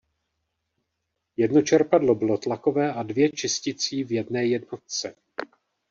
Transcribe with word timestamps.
Jedno 1.37 1.61
čerpadlo 1.61 2.15
bylo 2.15 2.37
tlakové 2.37 2.93
a 2.93 3.03
dvě 3.03 3.29
čisticí 3.31 4.03
v 4.03 4.11
jedné 4.11 4.45
jednotce. 4.45 5.15